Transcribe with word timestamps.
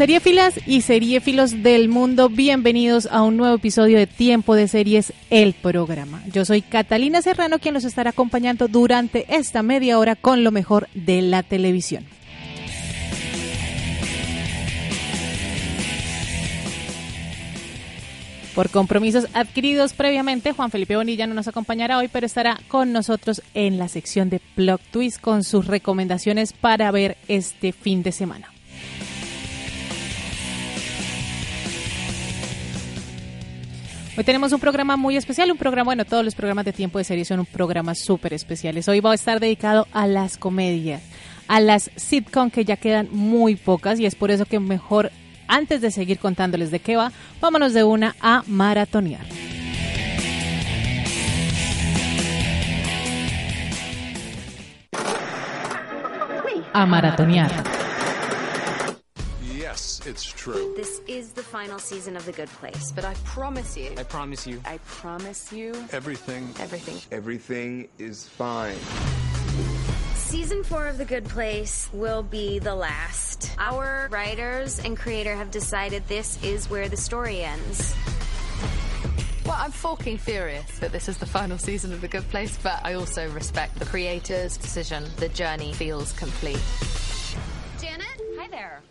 Seriefilas 0.00 0.58
y 0.66 0.80
seriefilos 0.80 1.62
del 1.62 1.90
mundo, 1.90 2.30
bienvenidos 2.30 3.06
a 3.12 3.20
un 3.20 3.36
nuevo 3.36 3.56
episodio 3.56 3.98
de 3.98 4.06
Tiempo 4.06 4.54
de 4.54 4.66
Series, 4.66 5.12
el 5.28 5.52
programa. 5.52 6.22
Yo 6.32 6.46
soy 6.46 6.62
Catalina 6.62 7.20
Serrano, 7.20 7.58
quien 7.58 7.74
los 7.74 7.84
estará 7.84 8.08
acompañando 8.08 8.66
durante 8.66 9.26
esta 9.28 9.62
media 9.62 9.98
hora 9.98 10.16
con 10.16 10.42
lo 10.42 10.52
mejor 10.52 10.88
de 10.94 11.20
la 11.20 11.42
televisión. 11.42 12.06
Por 18.54 18.70
compromisos 18.70 19.26
adquiridos 19.34 19.92
previamente, 19.92 20.52
Juan 20.52 20.70
Felipe 20.70 20.96
Bonilla 20.96 21.26
no 21.26 21.34
nos 21.34 21.46
acompañará 21.46 21.98
hoy, 21.98 22.08
pero 22.08 22.24
estará 22.24 22.58
con 22.68 22.92
nosotros 22.92 23.42
en 23.52 23.76
la 23.76 23.88
sección 23.88 24.30
de 24.30 24.40
Plot 24.54 24.80
Twist 24.92 25.20
con 25.20 25.44
sus 25.44 25.66
recomendaciones 25.66 26.54
para 26.54 26.90
ver 26.90 27.18
este 27.28 27.72
fin 27.72 28.02
de 28.02 28.12
semana. 28.12 28.50
Hoy 34.20 34.24
tenemos 34.24 34.52
un 34.52 34.60
programa 34.60 34.98
muy 34.98 35.16
especial, 35.16 35.50
un 35.50 35.56
programa, 35.56 35.86
bueno, 35.86 36.04
todos 36.04 36.22
los 36.22 36.34
programas 36.34 36.66
de 36.66 36.74
tiempo 36.74 36.98
de 36.98 37.04
serie 37.04 37.24
son 37.24 37.40
un 37.40 37.46
programa 37.46 37.94
súper 37.94 38.34
especiales. 38.34 38.86
Hoy 38.86 39.00
va 39.00 39.12
a 39.12 39.14
estar 39.14 39.40
dedicado 39.40 39.88
a 39.94 40.06
las 40.06 40.36
comedias, 40.36 41.00
a 41.48 41.58
las 41.58 41.90
sitcom 41.96 42.50
que 42.50 42.66
ya 42.66 42.76
quedan 42.76 43.08
muy 43.10 43.56
pocas 43.56 43.98
y 43.98 44.04
es 44.04 44.14
por 44.14 44.30
eso 44.30 44.44
que 44.44 44.60
mejor, 44.60 45.10
antes 45.48 45.80
de 45.80 45.90
seguir 45.90 46.18
contándoles 46.18 46.70
de 46.70 46.80
qué 46.80 46.96
va, 46.96 47.12
vámonos 47.40 47.72
de 47.72 47.82
una 47.82 48.14
a 48.20 48.42
maratonear. 48.46 49.24
A 56.74 56.84
maratonear. 56.84 57.79
It's 60.10 60.24
true. 60.24 60.74
This 60.76 61.00
is 61.06 61.32
the 61.32 61.42
final 61.42 61.78
season 61.78 62.16
of 62.16 62.26
The 62.26 62.32
Good 62.32 62.48
Place. 62.48 62.92
But 62.92 63.04
I 63.04 63.14
promise 63.24 63.76
you. 63.76 63.92
I 63.96 64.02
promise 64.02 64.44
you. 64.44 64.60
I 64.66 64.78
promise 64.78 65.52
you. 65.52 65.72
Everything. 65.92 66.52
Everything. 66.58 67.00
Everything 67.12 67.88
is 67.98 68.26
fine. 68.26 68.76
Season 70.14 70.64
four 70.64 70.88
of 70.88 70.98
The 70.98 71.04
Good 71.04 71.26
Place 71.26 71.88
will 71.92 72.24
be 72.24 72.58
the 72.58 72.74
last. 72.74 73.54
Our 73.58 74.08
writers 74.10 74.80
and 74.80 74.96
creator 74.96 75.34
have 75.36 75.52
decided 75.52 76.06
this 76.08 76.42
is 76.42 76.68
where 76.68 76.88
the 76.88 76.96
story 76.96 77.42
ends. 77.42 77.94
Well, 79.46 79.56
I'm 79.58 79.70
fucking 79.70 80.18
furious 80.18 80.78
that 80.80 80.90
this 80.90 81.08
is 81.08 81.18
the 81.18 81.26
final 81.26 81.56
season 81.56 81.92
of 81.92 82.00
The 82.00 82.08
Good 82.08 82.28
Place, 82.30 82.58
but 82.62 82.80
I 82.84 82.94
also 82.94 83.30
respect 83.30 83.78
the 83.78 83.86
creator's 83.86 84.56
decision. 84.56 85.04
The 85.16 85.28
journey 85.28 85.72
feels 85.72 86.12
complete. 86.12 86.60
Janet? 87.80 88.20
Hi 88.38 88.48
there. 88.48 88.82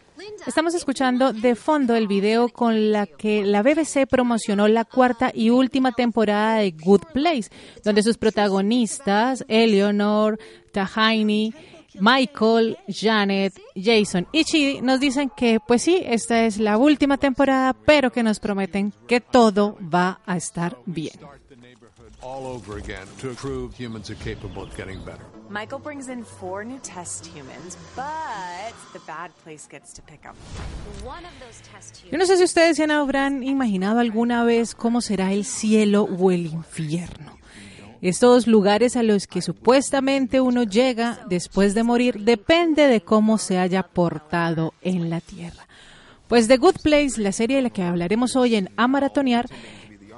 Estamos 0.45 0.73
escuchando 0.73 1.33
de 1.33 1.55
fondo 1.55 1.95
el 1.95 2.07
video 2.07 2.49
con 2.49 2.91
la 2.91 3.05
que 3.05 3.43
la 3.43 3.61
BBC 3.61 4.07
promocionó 4.09 4.67
la 4.67 4.83
cuarta 4.85 5.31
y 5.33 5.49
última 5.49 5.91
temporada 5.91 6.55
de 6.55 6.71
Good 6.71 7.03
Place, 7.13 7.49
donde 7.83 8.03
sus 8.03 8.17
protagonistas, 8.17 9.45
Eleanor, 9.47 10.39
Tahini, 10.71 11.53
Michael, 11.99 12.77
Janet, 12.87 13.53
Jason 13.75 14.27
y 14.31 14.43
Chidi 14.43 14.81
nos 14.81 14.99
dicen 14.99 15.31
que 15.35 15.59
pues 15.65 15.83
sí, 15.83 16.01
esta 16.05 16.45
es 16.45 16.59
la 16.59 16.77
última 16.77 17.17
temporada, 17.17 17.73
pero 17.73 18.11
que 18.11 18.23
nos 18.23 18.39
prometen 18.39 18.93
que 19.07 19.21
todo 19.21 19.77
va 19.81 20.21
a 20.25 20.37
estar 20.37 20.77
bien. 20.85 21.13
All 22.21 22.45
over 22.45 22.77
again 22.77 23.07
to 23.19 23.33
prove 23.35 23.73
humans 23.73 24.09
are 24.09 24.15
capable 24.23 24.63
of 24.63 24.75
getting 24.75 24.99
better. 25.03 25.25
Michael 25.49 25.79
brings 25.79 26.09
in 26.09 26.23
four 26.23 26.63
new 26.63 26.79
test 26.79 27.25
humans, 27.25 27.77
but 27.95 28.73
the 28.93 28.99
bad 29.07 29.31
place 29.43 29.67
gets 29.67 29.93
to 29.93 30.01
pick 30.01 30.25
up. 30.25 30.35
One 31.03 31.25
of 31.25 31.31
those 31.39 31.61
test 31.71 32.03
Yo 32.11 32.17
no 32.17 32.25
sé 32.25 32.37
si 32.37 32.43
ustedes 32.43 32.77
se 32.77 32.83
habrán 32.83 33.43
imaginado 33.43 33.99
alguna 33.99 34.43
vez 34.43 34.75
cómo 34.75 35.01
será 35.01 35.31
el 35.33 35.45
cielo 35.45 36.03
o 36.03 36.31
el 36.31 36.45
infierno. 36.47 37.39
Estos 38.01 38.47
lugares 38.47 38.95
a 38.95 39.03
los 39.03 39.27
que 39.27 39.41
supuestamente 39.41 40.39
uno 40.39 40.63
llega 40.63 41.19
después 41.29 41.73
de 41.73 41.83
morir 41.83 42.23
depende 42.23 42.87
de 42.87 43.01
cómo 43.01 43.37
se 43.37 43.57
haya 43.57 43.83
portado 43.83 44.73
en 44.81 45.09
la 45.09 45.19
tierra. 45.19 45.67
Pues 46.29 46.47
The 46.47 46.57
Good 46.57 46.75
Place, 46.83 47.19
la 47.19 47.31
serie 47.31 47.57
de 47.57 47.63
la 47.63 47.69
que 47.71 47.81
hablaremos 47.81 48.35
hoy 48.35 48.55
en 48.55 48.69
A 48.77 48.87
Maratonear, 48.87 49.47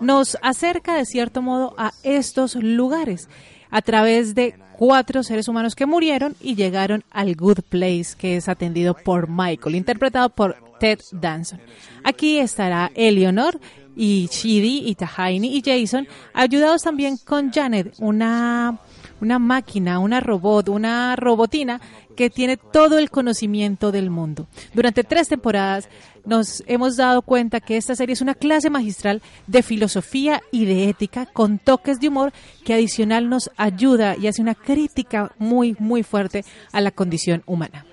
nos 0.01 0.37
acerca 0.41 0.95
de 0.95 1.05
cierto 1.05 1.41
modo 1.41 1.73
a 1.77 1.93
estos 2.03 2.55
lugares 2.55 3.29
a 3.69 3.81
través 3.81 4.35
de 4.35 4.55
cuatro 4.77 5.23
seres 5.23 5.47
humanos 5.47 5.75
que 5.75 5.85
murieron 5.85 6.35
y 6.41 6.55
llegaron 6.55 7.03
al 7.11 7.35
Good 7.35 7.59
Place, 7.69 8.15
que 8.17 8.35
es 8.35 8.49
atendido 8.49 8.95
por 8.95 9.29
Michael, 9.29 9.75
interpretado 9.75 10.29
por 10.29 10.57
Ted 10.79 10.99
Danson. 11.11 11.61
Aquí 12.03 12.39
estará 12.39 12.91
Eleanor 12.95 13.59
y 13.95 14.27
Chidi 14.29 14.83
y 14.87 14.95
Tahini 14.95 15.55
y 15.55 15.61
Jason, 15.63 16.07
ayudados 16.33 16.81
también 16.81 17.17
con 17.17 17.51
Janet, 17.51 17.93
una, 17.99 18.79
una 19.21 19.39
máquina, 19.39 19.99
una 19.99 20.19
robot, 20.19 20.69
una 20.69 21.15
robotina 21.15 21.79
que 22.15 22.29
tiene 22.29 22.57
todo 22.57 22.99
el 22.99 23.09
conocimiento 23.09 23.91
del 23.91 24.09
mundo. 24.09 24.47
Durante 24.73 25.03
tres 25.03 25.29
temporadas 25.29 25.87
nos 26.25 26.63
hemos 26.67 26.97
dado 26.97 27.21
cuenta 27.21 27.59
que 27.59 27.77
esta 27.77 27.95
serie 27.95 28.13
es 28.13 28.21
una 28.21 28.35
clase 28.35 28.69
magistral 28.69 29.21
de 29.47 29.63
filosofía 29.63 30.41
y 30.51 30.65
de 30.65 30.89
ética 30.89 31.25
con 31.25 31.59
toques 31.59 31.99
de 31.99 32.09
humor 32.09 32.33
que 32.63 32.73
adicional 32.73 33.29
nos 33.29 33.49
ayuda 33.57 34.15
y 34.17 34.27
hace 34.27 34.41
una 34.41 34.55
crítica 34.55 35.31
muy, 35.37 35.75
muy 35.79 36.03
fuerte 36.03 36.43
a 36.71 36.81
la 36.81 36.91
condición 36.91 37.43
humana. 37.45 37.85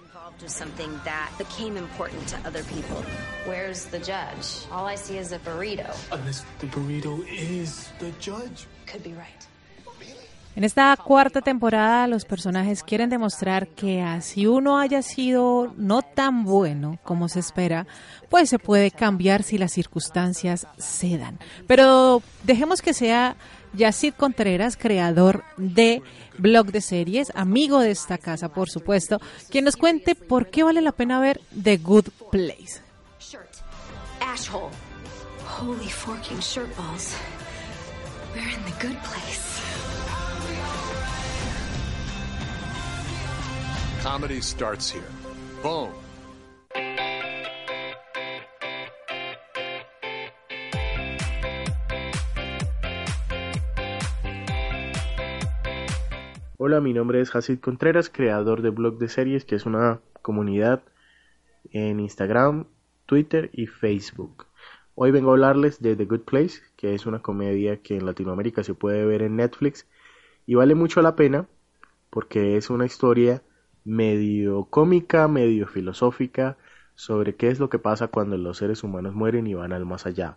something 0.49 0.91
that 1.05 1.31
became 1.37 1.77
important 1.77 2.27
to 2.27 2.37
other 2.47 2.63
people. 2.65 3.05
Where's 3.45 3.85
the 3.87 3.99
judge? 3.99 4.67
All 4.73 4.87
I 4.87 4.95
see 4.95 5.19
is 5.19 5.33
a 5.33 5.39
burrito. 5.41 5.95
Unless 6.11 6.45
the 6.61 6.67
burrito 6.69 7.23
is 7.29 7.91
the 7.99 8.11
judge. 8.13 8.67
Could 8.87 9.03
be 9.03 9.13
right. 9.13 9.38
En 10.59 10.65
esta 10.65 10.97
cuarta 10.97 11.41
temporada 11.41 12.09
los 12.09 12.25
personajes 12.25 12.83
quieren 12.83 13.11
demostrar 13.11 13.69
que 13.69 14.03
así 14.03 14.49
uno 14.49 14.81
haya 14.81 15.03
sido 15.03 15.73
no 15.77 16.03
tan 16.03 16.43
bueno 16.43 16.99
como 17.05 17.29
se 17.29 17.39
espera, 17.39 17.87
pues 18.29 18.51
se 18.51 18.59
puede 18.59 18.91
cambiar 18.91 19.45
si 19.45 19.57
las 19.57 19.71
circunstancias 19.71 20.67
se 20.77 21.17
dan. 21.17 21.39
Pero 21.69 22.25
dejemos 22.43 22.83
que 22.83 22.93
sea 22.93 23.37
Yacid 23.73 24.15
Contreras, 24.15 24.77
creador 24.77 25.45
de 25.59 26.03
blog 26.39 26.73
de 26.73 26.81
series, 26.81 27.31
amigo 27.37 27.79
de 27.79 27.93
esta 27.93 28.19
casa, 28.19 28.49
por 28.49 28.69
supuesto, 28.69 29.21
quien 29.51 29.65
nos 29.65 29.77
cuente 29.77 30.17
por 30.17 30.51
qué 30.51 30.65
vale 30.65 30.81
la 30.81 30.91
pena 30.91 31.21
ver 31.21 31.41
The 31.63 31.77
Good 31.77 32.09
Place. 32.33 32.83
Holy 35.61 35.89
forking 35.89 36.41
shirt 36.41 36.77
balls. 36.77 37.15
We're 38.35 38.43
in 38.43 38.65
the 38.65 38.87
good 38.87 38.97
place. 39.05 39.58
Comedy 44.03 44.41
starts 44.41 44.93
here. 44.93 45.03
Boom. 45.63 45.91
Hola, 56.59 56.81
mi 56.81 56.93
nombre 56.93 57.21
es 57.21 57.35
Hasid 57.35 57.61
Contreras, 57.61 58.09
creador 58.09 58.63
de 58.63 58.71
Blog 58.71 58.99
de 58.99 59.09
Series, 59.09 59.45
que 59.45 59.57
es 59.57 59.67
una 59.67 60.01
comunidad 60.23 60.83
en 61.73 61.99
Instagram, 61.99 62.67
Twitter 63.07 63.51
y 63.53 63.67
Facebook. 63.67 64.47
Hoy 64.95 65.11
vengo 65.11 65.31
a 65.31 65.33
hablarles 65.33 65.83
de 65.83 65.97
The 65.97 66.05
Good 66.05 66.21
Place, 66.21 66.61
que 66.77 66.95
es 66.95 67.07
una 67.07 67.21
comedia 67.21 67.83
que 67.83 67.97
en 67.97 68.07
Latinoamérica 68.07 68.63
se 68.63 68.75
puede 68.75 69.05
ver 69.05 69.23
en 69.23 69.37
Netflix 69.37 69.87
y 70.47 70.55
vale 70.55 70.75
mucho 70.75 71.03
la 71.03 71.17
pena 71.17 71.49
porque 72.11 72.57
es 72.57 72.71
una 72.71 72.87
historia 72.87 73.43
medio 73.89 74.67
cómica, 74.67 75.29
medio 75.29 75.67
filosófica 75.67 76.59
sobre 76.95 77.37
qué 77.37 77.49
es 77.49 77.59
lo 77.59 77.71
que 77.71 77.79
pasa 77.79 78.09
cuando 78.09 78.37
los 78.37 78.59
seres 78.59 78.85
humanos 78.85 79.15
mueren 79.15 79.47
y 79.47 79.55
van 79.55 79.73
al 79.73 79.87
más 79.87 80.05
allá. 80.07 80.37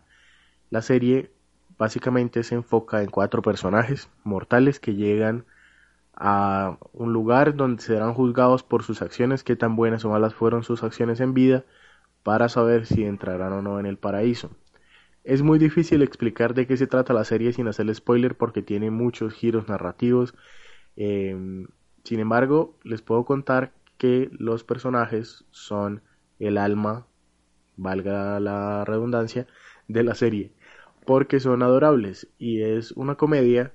La 0.70 0.82
serie 0.82 1.32
básicamente 1.78 2.44
se 2.44 2.56
enfoca 2.56 3.04
en 3.04 3.10
cuatro 3.10 3.42
personajes 3.42 4.10
mortales 4.24 4.80
que 4.80 4.96
llegan 4.96 5.46
a 6.16 6.78
un 6.94 7.14
lugar 7.14 7.56
donde 7.56 7.82
serán 7.84 8.14
juzgados 8.14 8.64
por 8.64 8.84
sus 8.84 9.02
acciones, 9.02 9.44
qué 9.44 9.56
tan 9.56 9.76
buenas 9.76 10.06
o 10.06 10.10
malas 10.10 10.34
fueron 10.34 10.64
sus 10.64 10.84
acciones 10.84 11.20
en 11.20 11.34
vida, 11.34 11.66
para 12.24 12.48
saber 12.50 12.86
si 12.86 13.04
entrarán 13.04 13.54
o 13.54 13.62
no 13.62 13.80
en 13.80 13.86
el 13.86 13.98
paraíso. 13.98 14.52
Es 15.24 15.42
muy 15.42 15.60
difícil 15.60 16.04
explicar 16.04 16.54
de 16.54 16.68
qué 16.68 16.78
se 16.78 16.88
trata 16.88 17.14
la 17.14 17.26
serie 17.26 17.54
sin 17.54 17.68
hacerle 17.68 17.96
spoiler 17.96 18.36
porque 18.36 18.62
tiene 18.62 18.92
muchos 18.92 19.34
giros 19.34 19.68
narrativos. 19.68 20.36
Eh, 20.96 21.66
sin 22.04 22.20
embargo, 22.20 22.76
les 22.84 23.02
puedo 23.02 23.26
contar 23.26 23.74
que 23.98 24.30
los 24.32 24.64
personajes 24.64 25.46
son 25.52 26.02
el 26.40 26.58
alma, 26.58 27.06
valga 27.78 28.40
la 28.40 28.84
redundancia, 28.86 29.48
de 29.88 30.04
la 30.04 30.16
serie, 30.16 30.52
porque 31.06 31.40
son 31.40 31.64
adorables 31.64 32.28
y 32.38 32.62
es 32.62 32.92
una 32.94 33.16
comedia 33.16 33.74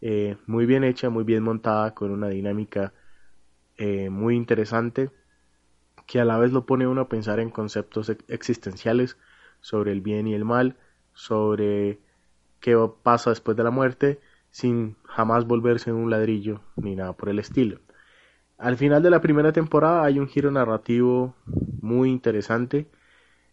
eh, 0.00 0.36
muy 0.46 0.66
bien 0.66 0.84
hecha, 0.84 1.10
muy 1.10 1.24
bien 1.24 1.42
montada, 1.42 1.94
con 1.94 2.10
una 2.10 2.28
dinámica 2.28 2.92
eh, 3.76 4.10
muy 4.10 4.36
interesante, 4.36 5.10
que 6.06 6.20
a 6.20 6.24
la 6.24 6.38
vez 6.38 6.52
lo 6.52 6.66
pone 6.66 6.86
uno 6.86 7.02
a 7.02 7.08
pensar 7.08 7.38
en 7.40 7.50
conceptos 7.50 8.10
existenciales 8.28 9.16
sobre 9.60 9.92
el 9.92 10.00
bien 10.00 10.26
y 10.26 10.34
el 10.34 10.44
mal, 10.44 10.76
sobre 11.14 12.00
qué 12.60 12.76
pasa 13.02 13.30
después 13.30 13.56
de 13.56 13.64
la 13.64 13.70
muerte, 13.70 14.20
sin 14.52 14.96
jamás 15.06 15.46
volverse 15.46 15.90
en 15.90 15.96
un 15.96 16.10
ladrillo 16.10 16.60
ni 16.76 16.94
nada 16.94 17.14
por 17.14 17.28
el 17.28 17.40
estilo. 17.40 17.80
Al 18.58 18.76
final 18.76 19.02
de 19.02 19.10
la 19.10 19.20
primera 19.20 19.52
temporada 19.52 20.04
hay 20.04 20.20
un 20.20 20.28
giro 20.28 20.52
narrativo 20.52 21.34
muy 21.80 22.10
interesante 22.10 22.86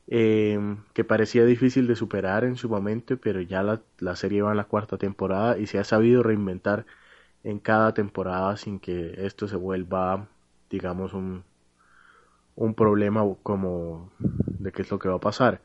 eh, 0.08 0.60
que 0.94 1.04
parecía 1.04 1.46
difícil 1.46 1.88
de 1.88 1.96
superar 1.96 2.44
en 2.44 2.58
su 2.58 2.70
momento, 2.70 3.18
pero 3.18 3.42
ya 3.42 3.64
la, 3.64 3.82
la, 4.00 4.16
serie 4.16 4.42
va 4.44 4.52
en 4.52 4.58
la 4.58 4.66
cuarta 4.66 4.98
temporada 4.98 5.58
y 5.58 5.68
se 5.68 5.80
ha 5.80 5.84
sabido 5.84 6.24
reinventar 6.24 6.86
en 7.44 7.60
cada 7.60 7.94
temporada 7.94 8.58
sin 8.58 8.80
que 8.80 9.16
esto 9.26 9.48
se 9.48 9.56
vuelva, 9.56 10.28
digamos, 10.70 11.14
un, 11.14 11.44
un 12.56 12.74
problema 12.74 13.24
como 13.42 14.12
de 14.20 14.72
qué 14.72 14.82
es 14.82 14.92
lo 14.92 15.00
que 15.00 15.10
va 15.10 15.16
a 15.16 15.20
pasar. 15.20 15.62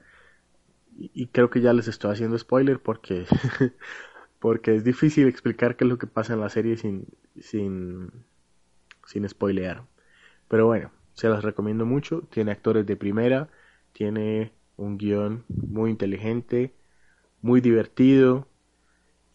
Y 0.96 1.26
creo 1.26 1.50
que 1.50 1.60
ya 1.60 1.72
les 1.72 1.88
estoy 1.88 2.12
haciendo 2.12 2.38
spoiler 2.38 2.78
porque, 2.80 3.26
porque 4.44 4.74
es 4.74 4.84
difícil 4.84 5.26
explicar 5.26 5.74
qué 5.74 5.84
es 5.84 5.88
lo 5.88 5.96
que 5.96 6.06
pasa 6.06 6.34
en 6.34 6.40
la 6.40 6.50
serie 6.50 6.76
sin, 6.76 7.06
sin, 7.40 8.10
sin 9.06 9.26
spoilear. 9.26 9.86
Pero 10.48 10.66
bueno, 10.66 10.90
se 11.14 11.30
las 11.30 11.42
recomiendo 11.42 11.86
mucho. 11.86 12.20
Tiene 12.30 12.52
actores 12.52 12.84
de 12.84 12.94
primera, 12.94 13.48
tiene 13.94 14.52
un 14.76 14.98
guion 14.98 15.46
muy 15.48 15.90
inteligente, 15.90 16.74
muy 17.40 17.62
divertido 17.62 18.46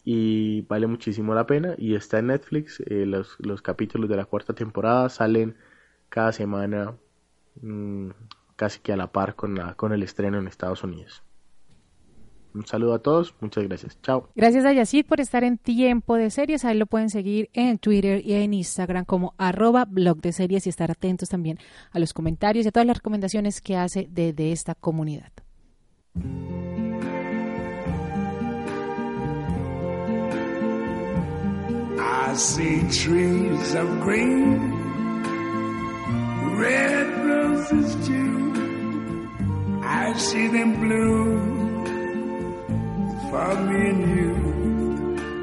y 0.04 0.60
vale 0.68 0.86
muchísimo 0.86 1.34
la 1.34 1.44
pena. 1.44 1.74
Y 1.76 1.96
está 1.96 2.20
en 2.20 2.28
Netflix. 2.28 2.78
Eh, 2.86 3.04
los, 3.04 3.34
los, 3.40 3.62
capítulos 3.62 4.08
de 4.08 4.16
la 4.16 4.26
cuarta 4.26 4.54
temporada 4.54 5.08
salen 5.08 5.56
cada 6.08 6.30
semana 6.30 6.94
mmm, 7.60 8.10
casi 8.54 8.78
que 8.78 8.92
a 8.92 8.96
la 8.96 9.10
par 9.10 9.34
con, 9.34 9.56
la, 9.56 9.74
con 9.74 9.92
el 9.92 10.04
estreno 10.04 10.38
en 10.38 10.46
Estados 10.46 10.84
Unidos. 10.84 11.24
Un 12.54 12.66
saludo 12.66 12.94
a 12.94 12.98
todos, 12.98 13.34
muchas 13.40 13.64
gracias. 13.64 13.98
Chao. 14.02 14.28
Gracias 14.34 14.64
a 14.64 14.72
Yacid 14.72 15.06
por 15.06 15.20
estar 15.20 15.44
en 15.44 15.56
Tiempo 15.58 16.16
de 16.16 16.30
Series. 16.30 16.64
Ahí 16.64 16.76
lo 16.76 16.86
pueden 16.86 17.10
seguir 17.10 17.48
en 17.52 17.78
Twitter 17.78 18.24
y 18.24 18.34
en 18.34 18.54
Instagram 18.54 19.04
como 19.04 19.34
arroba 19.38 19.84
blog 19.84 20.20
de 20.20 20.32
series 20.32 20.66
y 20.66 20.70
estar 20.70 20.90
atentos 20.90 21.28
también 21.28 21.58
a 21.92 21.98
los 21.98 22.12
comentarios 22.12 22.64
y 22.64 22.68
a 22.68 22.72
todas 22.72 22.86
las 22.86 22.96
recomendaciones 22.96 23.60
que 23.60 23.76
hace 23.76 24.08
desde 24.10 24.32
de 24.32 24.52
esta 24.52 24.74
comunidad. 24.74 25.32
I 32.30 32.34
see 32.34 32.80
trees 32.90 33.74
of 33.74 33.88
green, 34.02 34.70
red 36.58 37.26
roses 37.26 38.06
too. 38.06 39.80
I 39.82 40.12
see 40.16 40.48
them 40.48 40.80
blue. 40.80 41.79
For 43.30 43.54
me 43.60 43.90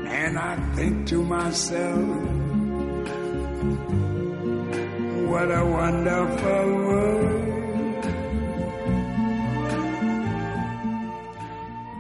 and 0.09 0.37
wonderful 5.63 6.65
world. 6.85 7.47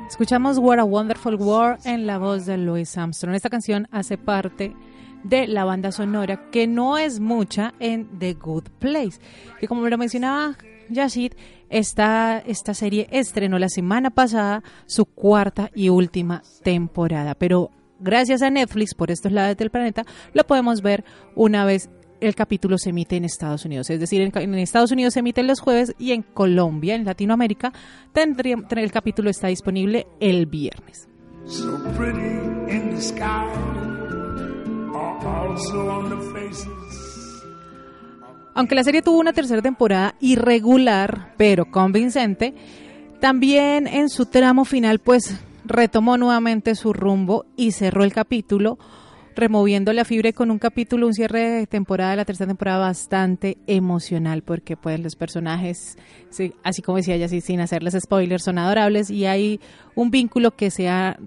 Escuchamos 0.09 0.57
What 0.57 0.79
a 0.79 0.83
Wonderful 0.83 1.35
World 1.35 1.79
en 1.85 2.05
la 2.05 2.17
voz 2.17 2.45
de 2.45 2.57
Louis 2.57 2.97
Armstrong. 2.97 3.35
Esta 3.35 3.49
canción 3.49 3.87
hace 3.91 4.17
parte 4.17 4.75
de 5.23 5.47
la 5.47 5.63
banda 5.63 5.91
sonora 5.91 6.49
que 6.51 6.67
no 6.67 6.97
es 6.97 7.19
mucha 7.19 7.73
en 7.79 8.07
The 8.19 8.33
Good 8.33 8.69
Place, 8.79 9.19
que 9.59 9.67
como 9.67 9.87
lo 9.87 9.97
mencionaba 9.97 10.57
Yashid, 10.89 11.33
esta, 11.69 12.39
esta 12.39 12.73
serie 12.73 13.07
estrenó 13.11 13.59
la 13.59 13.69
semana 13.69 14.09
pasada 14.09 14.63
su 14.85 15.05
cuarta 15.05 15.69
y 15.75 15.89
última 15.89 16.43
temporada, 16.63 17.35
pero 17.35 17.71
gracias 17.99 18.41
a 18.41 18.49
Netflix, 18.49 18.93
por 18.93 19.11
estos 19.11 19.31
lados 19.31 19.57
del 19.57 19.69
planeta, 19.69 20.03
lo 20.33 20.45
podemos 20.45 20.81
ver 20.81 21.03
una 21.35 21.65
vez 21.65 21.89
el 22.19 22.35
capítulo 22.35 22.77
se 22.77 22.89
emite 22.89 23.15
en 23.15 23.25
Estados 23.25 23.65
Unidos. 23.65 23.89
Es 23.89 23.99
decir, 23.99 24.21
en, 24.21 24.55
Estados 24.55 24.91
Unidos 24.91 25.13
se 25.13 25.19
emite 25.19 25.43
los 25.43 25.59
jueves 25.59 25.93
y 25.99 26.13
en 26.13 26.23
Colombia, 26.23 26.95
en 26.95 27.05
Latinoamérica, 27.05 27.73
tendría, 28.13 28.55
el 28.69 28.91
capítulo 28.91 29.29
está 29.29 29.47
disponible 29.47 30.07
el 30.19 30.45
viernes. 30.47 31.07
So 31.45 31.77
aunque 38.57 38.73
la 38.73 38.83
serie 38.83 39.03
tuvo 39.03 39.19
una 39.19 39.33
tercera 39.33 39.61
temporada 39.61 40.15
irregular, 40.19 41.33
pero 41.37 41.69
convincente, 41.69 42.55
también 43.19 43.85
en 43.85 44.09
su 44.09 44.25
tramo 44.25 44.65
final 44.65 44.97
pues 44.97 45.39
retomó 45.63 46.17
nuevamente 46.17 46.73
su 46.73 46.91
rumbo 46.91 47.45
y 47.55 47.73
cerró 47.73 48.03
el 48.03 48.13
capítulo 48.13 48.79
removiendo 49.35 49.93
la 49.93 50.03
fibra 50.03 50.33
con 50.33 50.49
un 50.49 50.57
capítulo, 50.57 51.05
un 51.05 51.13
cierre 51.13 51.51
de 51.51 51.67
temporada 51.67 52.11
de 52.11 52.17
la 52.17 52.25
tercera 52.25 52.47
temporada 52.47 52.79
bastante 52.79 53.57
emocional 53.67 54.41
porque 54.41 54.75
pues 54.75 54.99
los 54.99 55.15
personajes, 55.15 55.95
sí, 56.31 56.55
así 56.63 56.81
como 56.81 56.97
decía 56.97 57.13
ella, 57.13 57.27
sin 57.27 57.61
hacerles 57.61 57.95
spoilers, 58.01 58.43
son 58.43 58.57
adorables 58.57 59.11
y 59.11 59.27
hay 59.27 59.61
un 59.93 60.09
vínculo 60.09 60.55
que 60.55 60.71
se, 60.71 60.89
ha 60.89 61.19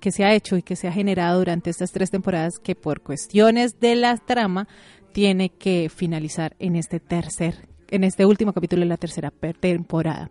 que 0.00 0.10
se 0.10 0.24
ha 0.24 0.32
hecho 0.32 0.56
y 0.56 0.62
que 0.62 0.76
se 0.76 0.88
ha 0.88 0.92
generado 0.92 1.38
durante 1.38 1.68
estas 1.68 1.92
tres 1.92 2.10
temporadas 2.10 2.58
que 2.58 2.74
por 2.74 3.02
cuestiones 3.02 3.78
de 3.78 3.94
la 3.94 4.16
trama 4.16 4.66
tiene 5.12 5.50
que 5.50 5.90
finalizar 5.94 6.54
en 6.58 6.76
este 6.76 7.00
tercer, 7.00 7.68
en 7.90 8.04
este 8.04 8.26
último 8.26 8.52
capítulo 8.52 8.80
de 8.80 8.86
la 8.86 8.96
tercera 8.96 9.32
temporada. 9.60 10.30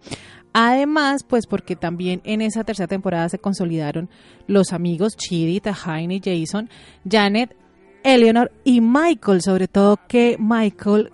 Además, 0.53 1.23
pues 1.23 1.45
porque 1.45 1.75
también 1.75 2.21
en 2.23 2.41
esa 2.41 2.63
tercera 2.63 2.87
temporada 2.87 3.29
se 3.29 3.39
consolidaron 3.39 4.09
los 4.47 4.73
amigos 4.73 5.15
Chidi, 5.15 5.59
Tahine, 5.59 6.21
Jason, 6.23 6.69
Janet, 7.09 7.55
Eleanor 8.03 8.51
y 8.63 8.81
Michael, 8.81 9.41
sobre 9.41 9.67
todo 9.67 9.99
que 10.07 10.37
Michael 10.39 11.11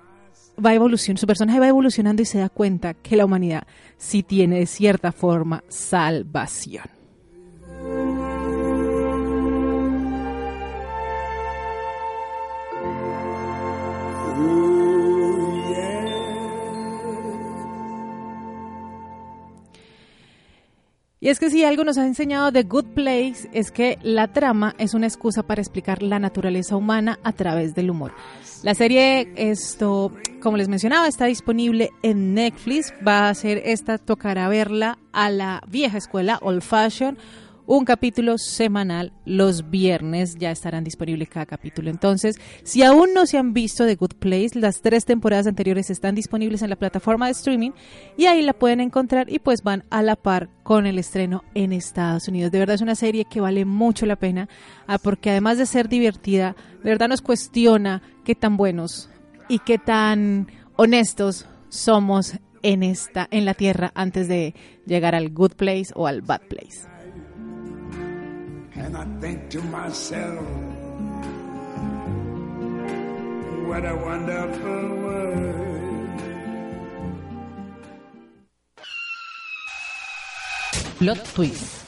va 0.63 0.73
evolucionando, 0.73 1.19
su 1.19 1.27
personaje 1.27 1.59
va 1.59 1.67
evolucionando 1.67 2.21
y 2.21 2.25
se 2.25 2.39
da 2.39 2.49
cuenta 2.49 2.93
que 2.93 3.15
la 3.15 3.25
humanidad 3.25 3.63
sí 3.97 4.23
tiene 4.23 4.59
de 4.59 4.65
cierta 4.65 5.11
forma 5.11 5.63
salvación. 5.67 6.92
Y 21.23 21.29
es 21.29 21.39
que 21.39 21.49
si 21.49 21.63
algo 21.63 21.85
nos 21.85 21.97
ha 21.97 22.05
enseñado 22.05 22.51
The 22.51 22.63
Good 22.63 22.87
Place 22.95 23.49
es 23.53 23.71
que 23.71 23.97
la 24.01 24.33
trama 24.33 24.75
es 24.77 24.93
una 24.93 25.07
excusa 25.07 25.41
para 25.41 25.61
explicar 25.61 26.03
la 26.03 26.19
naturaleza 26.19 26.75
humana 26.75 27.17
a 27.23 27.31
través 27.31 27.73
del 27.73 27.91
humor. 27.91 28.11
La 28.61 28.75
serie, 28.75 29.31
esto, 29.37 30.11
como 30.41 30.57
les 30.57 30.67
mencionaba, 30.67 31.07
está 31.07 31.23
disponible 31.23 31.91
en 32.01 32.33
Netflix. 32.33 32.93
Va 33.07 33.29
a 33.29 33.33
ser 33.35 33.61
esta, 33.63 33.99
tocará 33.99 34.49
verla 34.49 34.99
a 35.13 35.29
la 35.29 35.61
vieja 35.65 35.97
escuela, 35.97 36.39
old 36.41 36.61
fashion 36.61 37.17
un 37.65 37.85
capítulo 37.85 38.37
semanal 38.37 39.13
los 39.25 39.69
viernes. 39.69 40.35
Ya 40.37 40.51
estarán 40.51 40.83
disponibles 40.83 41.29
cada 41.29 41.45
capítulo. 41.45 41.89
Entonces, 41.89 42.39
si 42.63 42.83
aún 42.83 43.13
no 43.13 43.25
se 43.25 43.37
han 43.37 43.53
visto 43.53 43.85
The 43.85 43.95
Good 43.95 44.15
Place, 44.19 44.59
las 44.59 44.81
tres 44.81 45.05
temporadas 45.05 45.47
anteriores 45.47 45.89
están 45.89 46.15
disponibles 46.15 46.61
en 46.61 46.69
la 46.69 46.75
plataforma 46.75 47.25
de 47.25 47.31
streaming 47.31 47.71
y 48.17 48.25
ahí 48.25 48.41
la 48.41 48.53
pueden 48.53 48.79
encontrar 48.79 49.31
y 49.31 49.39
pues 49.39 49.63
van 49.63 49.83
a 49.89 50.01
la 50.01 50.15
par 50.15 50.49
con 50.63 50.85
el 50.85 50.99
estreno 50.99 51.43
en 51.53 51.73
Estados 51.73 52.27
Unidos. 52.27 52.51
De 52.51 52.59
verdad 52.59 52.75
es 52.75 52.81
una 52.81 52.95
serie 52.95 53.25
que 53.25 53.41
vale 53.41 53.65
mucho 53.65 54.05
la 54.05 54.15
pena 54.15 54.49
ah, 54.87 54.97
porque 54.97 55.31
además 55.31 55.57
de 55.57 55.65
ser 55.65 55.89
divertida, 55.89 56.55
de 56.83 56.89
verdad 56.89 57.07
nos 57.09 57.21
cuestiona 57.21 58.01
qué 58.23 58.35
tan 58.35 58.57
buenos 58.57 59.09
y 59.47 59.59
qué 59.59 59.77
tan 59.77 60.47
honestos 60.75 61.47
somos 61.69 62.33
en 62.61 62.81
esta 62.81 63.27
en 63.29 63.45
la 63.45 63.53
tierra 63.53 63.91
antes 63.93 64.27
de 64.27 64.55
llegar 64.85 65.15
al 65.15 65.31
good 65.31 65.51
place 65.51 65.87
o 65.95 66.07
al 66.07 66.21
bad 66.21 66.41
place. 66.47 66.92
And 68.93 68.97
I 68.97 69.21
think 69.21 69.49
to 69.49 69.61
myself, 69.61 70.45
what 73.67 73.85
a 73.85 73.95
wonderful 73.95 74.89
world. 75.03 75.63
plot 80.99 81.23
twist. 81.33 81.79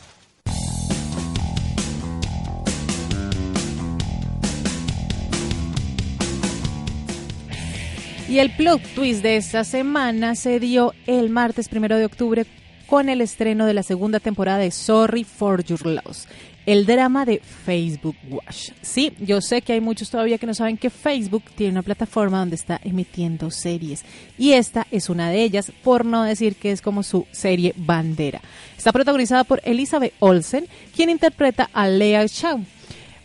Y 8.27 8.39
el 8.39 8.50
plot 8.55 8.81
twist 8.95 9.21
de 9.21 9.38
esta 9.38 9.63
semana 9.63 10.35
se 10.35 10.59
dio 10.59 10.93
el 11.05 11.29
martes 11.29 11.69
primero 11.69 11.97
de 11.97 12.05
octubre 12.05 12.45
con 12.88 13.09
el 13.09 13.21
estreno 13.21 13.65
de 13.65 13.74
la 13.74 13.83
segunda 13.83 14.19
temporada 14.19 14.57
de 14.57 14.71
Sorry 14.71 15.24
for 15.24 15.63
Your 15.63 15.85
Loss, 15.85 16.27
el 16.65 16.86
drama 16.86 17.25
de 17.25 17.39
Facebook 17.39 18.15
Watch. 18.29 18.72
Sí, 18.81 19.13
yo 19.19 19.41
sé 19.41 19.62
que 19.62 19.74
hay 19.74 19.81
muchos 19.81 20.10
todavía 20.10 20.38
que 20.38 20.48
no 20.48 20.53
saben 20.53 20.77
que 20.77 20.89
Facebook 20.89 21.43
tiene 21.55 21.74
una 21.74 21.84
plataforma 21.84 22.39
donde 22.39 22.55
está 22.55 22.79
emitiendo 22.84 23.51
series 23.51 24.03
y 24.38 24.53
esta 24.53 24.88
es 24.91 25.10
una 25.10 25.29
de 25.29 25.43
ellas, 25.43 25.72
por 25.84 26.05
no 26.05 26.24
decir 26.24 26.55
que 26.55 26.72
es 26.72 26.81
como 26.81 27.03
su 27.03 27.25
serie 27.31 27.74
bandera. 27.75 28.41
Está 28.77 28.91
protagonizada 28.91 29.43
por 29.43 29.62
Elizabeth 29.63 30.13
Olsen, 30.19 30.67
quien 30.95 31.10
interpreta 31.10 31.69
a 31.74 31.88
Lea 31.88 32.25
Shaw 32.25 32.62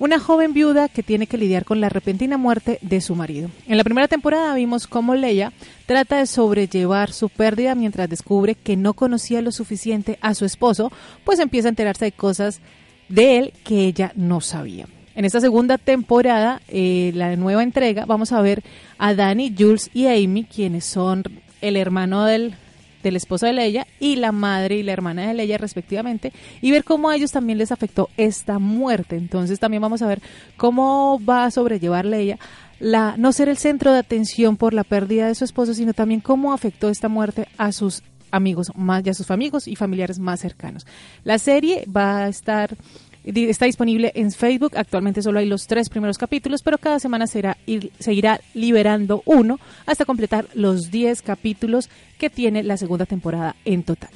una 0.00 0.18
joven 0.18 0.54
viuda 0.54 0.88
que 0.88 1.02
tiene 1.02 1.26
que 1.26 1.36
lidiar 1.36 1.66
con 1.66 1.80
la 1.80 1.90
repentina 1.90 2.38
muerte 2.38 2.78
de 2.80 3.02
su 3.02 3.14
marido. 3.14 3.50
En 3.68 3.76
la 3.76 3.84
primera 3.84 4.08
temporada 4.08 4.54
vimos 4.54 4.86
cómo 4.86 5.14
Leia 5.14 5.52
trata 5.84 6.16
de 6.16 6.26
sobrellevar 6.26 7.12
su 7.12 7.28
pérdida 7.28 7.74
mientras 7.74 8.08
descubre 8.08 8.54
que 8.54 8.78
no 8.78 8.94
conocía 8.94 9.42
lo 9.42 9.52
suficiente 9.52 10.18
a 10.22 10.34
su 10.34 10.46
esposo, 10.46 10.90
pues 11.22 11.38
empieza 11.38 11.68
a 11.68 11.70
enterarse 11.70 12.06
de 12.06 12.12
cosas 12.12 12.60
de 13.10 13.38
él 13.38 13.52
que 13.64 13.84
ella 13.84 14.12
no 14.14 14.40
sabía. 14.40 14.86
En 15.14 15.24
esta 15.24 15.40
segunda 15.40 15.76
temporada, 15.76 16.62
eh, 16.68 17.12
la 17.14 17.36
nueva 17.36 17.62
entrega, 17.62 18.06
vamos 18.06 18.32
a 18.32 18.40
ver 18.40 18.62
a 18.96 19.14
Danny, 19.14 19.54
Jules 19.56 19.90
y 19.92 20.06
Amy, 20.06 20.44
quienes 20.44 20.84
son 20.86 21.24
el 21.60 21.76
hermano 21.76 22.24
del 22.24 22.54
del 23.02 23.16
esposo 23.16 23.46
de 23.46 23.54
Leia 23.54 23.86
y 23.98 24.16
la 24.16 24.30
madre 24.30 24.76
y 24.76 24.82
la 24.82 24.92
hermana 24.92 25.26
de 25.26 25.32
Leia 25.32 25.56
respectivamente 25.58 26.34
y 26.60 26.70
ver 26.70 26.84
cómo 26.84 27.08
a 27.08 27.16
ellos 27.16 27.32
también 27.32 27.58
les 27.58 27.72
afectó 27.72 28.10
esta 28.18 28.58
muerte. 28.58 29.16
Entonces 29.16 29.58
también 29.58 29.80
vamos 29.80 30.02
a 30.02 30.06
ver 30.06 30.20
cómo 30.58 31.18
va 31.24 31.46
a 31.46 31.50
sobrellevar 31.50 32.04
Leia 32.04 32.38
la 32.78 33.16
no 33.18 33.32
ser 33.32 33.48
el 33.48 33.58
centro 33.58 33.92
de 33.92 33.98
atención 33.98 34.56
por 34.56 34.72
la 34.74 34.84
pérdida 34.84 35.26
de 35.26 35.34
su 35.34 35.44
esposo, 35.44 35.74
sino 35.74 35.92
también 35.92 36.20
cómo 36.20 36.52
afectó 36.52 36.88
esta 36.88 37.08
muerte 37.08 37.46
a 37.58 37.72
sus 37.72 38.02
amigos 38.30 38.72
más 38.74 39.04
y 39.06 39.10
a 39.10 39.14
sus 39.14 39.30
amigos 39.30 39.68
y 39.68 39.76
familiares 39.76 40.18
más 40.18 40.40
cercanos. 40.40 40.86
La 41.24 41.38
serie 41.38 41.84
va 41.86 42.24
a 42.24 42.28
estar 42.28 42.76
Está 43.22 43.66
disponible 43.66 44.12
en 44.14 44.32
Facebook. 44.32 44.72
Actualmente 44.76 45.20
solo 45.20 45.40
hay 45.40 45.46
los 45.46 45.66
tres 45.66 45.90
primeros 45.90 46.16
capítulos, 46.16 46.62
pero 46.62 46.78
cada 46.78 46.98
semana 46.98 47.26
será, 47.26 47.58
se 47.98 48.14
irá 48.14 48.40
liberando 48.54 49.22
uno 49.26 49.58
hasta 49.84 50.06
completar 50.06 50.48
los 50.54 50.90
10 50.90 51.20
capítulos 51.20 51.90
que 52.18 52.30
tiene 52.30 52.62
la 52.62 52.78
segunda 52.78 53.04
temporada 53.04 53.56
en 53.66 53.82
total. 53.82 54.10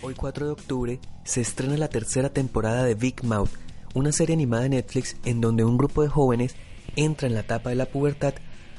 Hoy 0.00 0.14
4 0.14 0.46
de 0.46 0.52
octubre 0.52 1.00
se 1.24 1.42
estrena 1.42 1.76
la 1.76 1.88
tercera 1.88 2.30
temporada 2.30 2.84
de 2.84 2.94
Big 2.94 3.22
Mouth, 3.22 3.50
una 3.94 4.12
serie 4.12 4.34
animada 4.34 4.62
de 4.62 4.70
Netflix 4.70 5.16
en 5.26 5.42
donde 5.42 5.64
un 5.64 5.76
grupo 5.76 6.02
de 6.02 6.08
jóvenes 6.08 6.56
entra 6.96 7.28
en 7.28 7.34
la 7.34 7.40
etapa 7.40 7.68
de 7.68 7.76
la 7.76 7.86
pubertad 7.86 8.34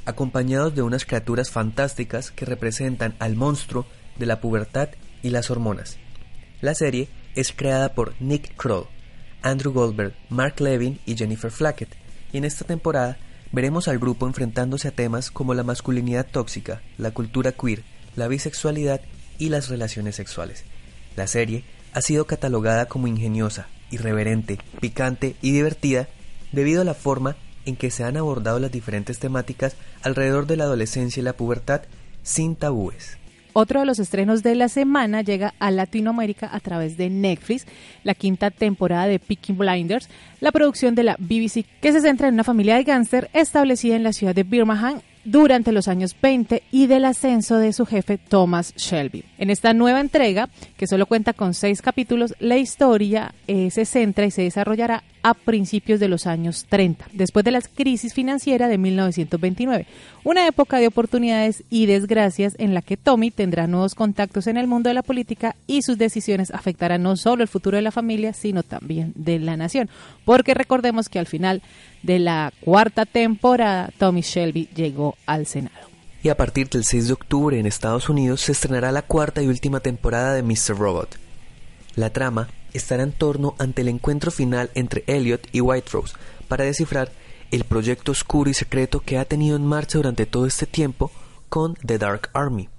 acompañados 0.05 0.75
de 0.75 0.81
unas 0.81 1.05
criaturas 1.05 1.51
fantásticas 1.51 2.31
que 2.31 2.45
representan 2.45 3.15
al 3.19 3.35
monstruo 3.35 3.85
de 4.17 4.25
la 4.25 4.41
pubertad 4.41 4.89
y 5.21 5.29
las 5.29 5.49
hormonas. 5.49 5.97
La 6.61 6.75
serie 6.75 7.07
es 7.35 7.51
creada 7.51 7.93
por 7.93 8.13
Nick 8.21 8.55
Kroll, 8.55 8.87
Andrew 9.41 9.73
Goldberg, 9.73 10.13
Mark 10.29 10.59
Levin 10.59 10.99
y 11.05 11.15
Jennifer 11.15 11.51
Flackett, 11.51 11.89
y 12.31 12.37
en 12.37 12.45
esta 12.45 12.65
temporada 12.65 13.17
veremos 13.51 13.87
al 13.87 13.99
grupo 13.99 14.27
enfrentándose 14.27 14.87
a 14.87 14.91
temas 14.91 15.29
como 15.29 15.53
la 15.53 15.63
masculinidad 15.63 16.25
tóxica, 16.25 16.81
la 16.97 17.11
cultura 17.11 17.51
queer, 17.51 17.83
la 18.15 18.27
bisexualidad 18.27 19.01
y 19.37 19.49
las 19.49 19.69
relaciones 19.69 20.15
sexuales. 20.15 20.63
La 21.15 21.27
serie 21.27 21.63
ha 21.93 22.01
sido 22.01 22.25
catalogada 22.25 22.87
como 22.87 23.07
ingeniosa, 23.07 23.67
irreverente, 23.91 24.57
picante 24.79 25.35
y 25.41 25.51
divertida 25.51 26.07
debido 26.51 26.81
a 26.81 26.85
la 26.85 26.95
forma 26.95 27.35
en 27.65 27.75
que 27.75 27.91
se 27.91 28.03
han 28.03 28.17
abordado 28.17 28.59
las 28.59 28.71
diferentes 28.71 29.19
temáticas 29.19 29.75
alrededor 30.01 30.47
de 30.47 30.57
la 30.57 30.65
adolescencia 30.65 31.21
y 31.21 31.23
la 31.23 31.37
pubertad 31.37 31.83
sin 32.23 32.55
tabúes. 32.55 33.17
Otro 33.53 33.79
de 33.79 33.85
los 33.85 33.99
estrenos 33.99 34.41
de 34.41 34.55
la 34.55 34.67
semana 34.67 35.21
llega 35.21 35.53
a 35.59 35.69
Latinoamérica 35.69 36.49
a 36.51 36.59
través 36.59 36.97
de 36.97 37.11
Netflix, 37.11 37.67
la 38.03 38.15
quinta 38.15 38.49
temporada 38.49 39.05
de 39.05 39.19
Peaky 39.19 39.53
Blinders, 39.53 40.09
la 40.39 40.51
producción 40.51 40.95
de 40.95 41.03
la 41.03 41.15
BBC 41.19 41.65
que 41.79 41.91
se 41.91 42.01
centra 42.01 42.27
en 42.27 42.33
una 42.33 42.43
familia 42.43 42.75
de 42.75 42.83
gángster 42.83 43.29
establecida 43.33 43.95
en 43.95 44.03
la 44.03 44.13
ciudad 44.13 44.33
de 44.33 44.43
Birmingham 44.43 45.01
durante 45.23 45.71
los 45.71 45.87
años 45.87 46.15
20 46.21 46.63
y 46.71 46.87
del 46.87 47.05
ascenso 47.05 47.57
de 47.57 47.73
su 47.73 47.85
jefe 47.85 48.17
Thomas 48.17 48.73
Shelby. 48.75 49.23
En 49.37 49.49
esta 49.49 49.73
nueva 49.73 50.01
entrega, 50.01 50.49
que 50.75 50.87
solo 50.87 51.05
cuenta 51.05 51.33
con 51.33 51.53
seis 51.53 51.81
capítulos, 51.81 52.35
la 52.39 52.57
historia 52.57 53.33
eh, 53.47 53.69
se 53.71 53.85
centra 53.85 54.25
y 54.25 54.31
se 54.31 54.41
desarrollará 54.41 55.03
a 55.23 55.33
principios 55.33 55.99
de 55.99 56.09
los 56.09 56.27
años 56.27 56.65
30, 56.69 57.05
después 57.13 57.45
de 57.45 57.51
la 57.51 57.61
crisis 57.61 58.13
financiera 58.13 58.67
de 58.67 58.77
1929, 58.77 59.87
una 60.23 60.45
época 60.45 60.77
de 60.77 60.87
oportunidades 60.87 61.63
y 61.69 61.85
desgracias 61.85 62.55
en 62.59 62.73
la 62.73 62.81
que 62.81 62.97
Tommy 62.97 63.31
tendrá 63.31 63.65
nuevos 63.65 63.95
contactos 63.95 64.47
en 64.47 64.57
el 64.57 64.67
mundo 64.67 64.89
de 64.89 64.93
la 64.93 65.01
política 65.01 65.55
y 65.65 65.81
sus 65.81 65.97
decisiones 65.97 66.51
afectarán 66.51 67.03
no 67.03 67.15
solo 67.15 67.41
el 67.41 67.49
futuro 67.49 67.77
de 67.77 67.81
la 67.81 67.91
familia, 67.91 68.33
sino 68.33 68.63
también 68.63 69.13
de 69.15 69.39
la 69.39 69.57
nación, 69.57 69.89
porque 70.25 70.53
recordemos 70.53 71.09
que 71.09 71.19
al 71.19 71.27
final 71.27 71.61
de 72.03 72.19
la 72.19 72.51
cuarta 72.61 73.05
temporada, 73.05 73.89
Tommy 73.97 74.21
Shelby 74.21 74.69
llegó 74.75 75.15
al 75.25 75.45
Senado. 75.45 75.87
Y 76.21 76.29
a 76.29 76.37
partir 76.37 76.69
del 76.69 76.85
6 76.85 77.07
de 77.07 77.13
octubre 77.13 77.59
en 77.59 77.65
Estados 77.65 78.07
Unidos 78.09 78.41
se 78.41 78.53
estrenará 78.53 78.91
la 78.91 79.01
cuarta 79.01 79.41
y 79.41 79.47
última 79.47 79.79
temporada 79.79 80.33
de 80.33 80.43
Mr. 80.43 80.77
Robot. 80.77 81.17
La 81.95 82.11
trama 82.11 82.47
estará 82.73 83.03
en 83.03 83.11
torno 83.11 83.55
ante 83.59 83.81
el 83.81 83.87
encuentro 83.87 84.31
final 84.31 84.69
entre 84.75 85.03
Elliot 85.07 85.47
y 85.51 85.61
White 85.61 85.89
Rose 85.91 86.15
para 86.47 86.65
descifrar 86.65 87.11
el 87.51 87.63
proyecto 87.65 88.11
oscuro 88.11 88.49
y 88.49 88.53
secreto 88.53 88.99
que 88.99 89.17
ha 89.17 89.25
tenido 89.25 89.55
en 89.55 89.65
marcha 89.65 89.97
durante 89.97 90.25
todo 90.25 90.45
este 90.45 90.65
tiempo 90.65 91.11
con 91.49 91.75
The 91.85 91.97
Dark 91.97 92.29
Army. 92.33 92.69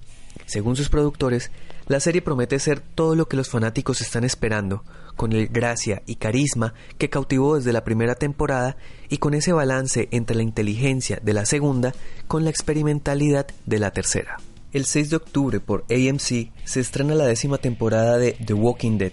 Según 0.47 0.77
sus 0.77 0.89
productores, 0.89 1.51
la 1.87 2.01
serie 2.01 2.23
promete 2.23 2.59
ser 2.59 2.81
todo 2.81 3.15
lo 3.15 3.29
que 3.29 3.37
los 3.37 3.49
fanáticos 3.49 4.01
están 4.01 4.25
esperando, 4.25 4.85
con 5.17 5.33
el 5.33 5.49
gracia 5.49 6.03
y 6.07 6.17
carisma 6.17 6.75
que 6.99 7.11
cautivó 7.11 7.57
desde 7.57 7.73
la 7.73 7.85
primera 7.85 8.15
temporada 8.15 8.77
y 9.09 9.19
con 9.19 9.35
ese 9.35 9.53
balance 9.53 10.09
entre 10.11 10.37
la 10.37 10.43
inteligencia 10.43 11.21
de 11.23 11.35
la 11.35 11.47
segunda 11.47 11.95
con 12.27 12.45
la 12.45 12.51
experimentalidad 12.51 13.47
de 13.67 13.79
la 13.79 13.91
tercera. 13.91 14.39
El 14.73 14.87
6 14.87 15.11
de 15.11 15.17
octubre 15.17 15.61
por 15.61 15.85
AMC 15.89 16.51
se 16.65 16.81
estrena 16.81 17.15
la 17.15 17.27
décima 17.27 17.59
temporada 17.59 18.19
de 18.19 18.33
The 18.45 18.55
Walking 18.55 18.99
Dead. 18.99 19.13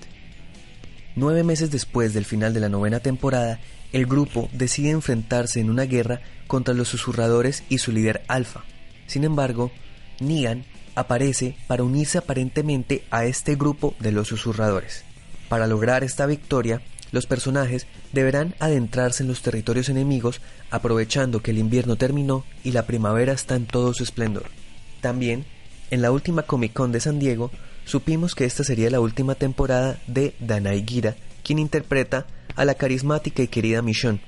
Nueve 1.15 1.44
meses 1.44 1.72
después 1.72 2.13
del 2.13 2.25
final 2.25 2.53
de 2.53 2.62
la 2.62 2.70
novena 2.70 3.01
temporada, 3.01 3.60
el 3.91 4.06
grupo 4.06 4.50
decide 4.53 4.91
enfrentarse 4.91 5.60
en 5.60 5.70
una 5.70 5.84
guerra 5.84 6.22
contra 6.48 6.74
los 6.74 6.88
susurradores 6.88 7.63
y 7.68 7.80
su 7.80 7.91
líder 7.91 8.24
Alpha. 8.27 8.63
Sin 9.08 9.25
embargo, 9.25 9.72
Negan 10.22 10.63
aparece 10.96 11.56
para 11.68 11.84
unirse 11.84 12.18
aparentemente 12.18 13.03
a 13.12 13.25
este 13.25 13.56
grupo 13.56 13.94
de 14.00 14.13
los 14.13 14.30
susurradores. 14.30 15.03
Para 15.50 15.68
lograr 15.68 16.03
esta 16.06 16.25
victoria, 16.25 16.82
los 17.12 17.25
personajes 17.25 17.88
deberán 18.13 18.56
adentrarse 18.60 19.24
en 19.24 19.27
los 19.30 19.41
territorios 19.41 19.89
enemigos 19.89 20.39
aprovechando 20.70 21.41
que 21.41 21.51
el 21.51 21.58
invierno 21.58 21.98
terminó 21.98 22.46
y 22.63 22.72
la 22.72 22.88
primavera 22.88 23.34
está 23.34 23.56
en 23.56 23.65
todo 23.65 23.94
su 23.94 24.03
esplendor. 24.03 24.46
También, 25.01 25.46
en 25.89 26.01
la 26.01 26.12
última 26.12 26.44
Comic 26.44 26.72
Con 26.72 26.94
de 26.94 27.01
San 27.01 27.20
Diego, 27.20 27.51
supimos 27.86 28.36
que 28.36 28.46
esta 28.46 28.64
sería 28.64 28.90
la 28.90 29.00
última 29.00 29.36
temporada 29.36 30.00
de 30.08 30.34
Danai 30.40 30.86
Gira, 30.88 31.16
quien 31.44 31.60
interpreta 31.60 32.28
a 32.56 32.66
la 32.66 32.76
carismática 32.76 33.44
y 33.44 33.48
querida 33.48 33.82
Michonne. 33.82 34.22